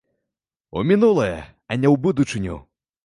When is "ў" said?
1.93-1.93